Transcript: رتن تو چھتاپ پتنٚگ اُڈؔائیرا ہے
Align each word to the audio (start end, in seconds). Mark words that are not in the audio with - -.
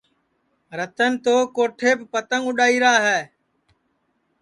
رتن 0.77 1.11
تو 1.23 1.35
چھتاپ 1.55 1.99
پتنٚگ 2.11 2.43
اُڈؔائیرا 2.47 2.93
ہے 3.05 3.19